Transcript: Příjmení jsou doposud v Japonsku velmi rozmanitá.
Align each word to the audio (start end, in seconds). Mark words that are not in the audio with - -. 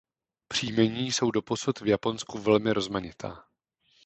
Příjmení 0.47 1.11
jsou 1.11 1.31
doposud 1.31 1.79
v 1.81 1.87
Japonsku 1.87 2.37
velmi 2.39 2.73
rozmanitá. 2.73 3.45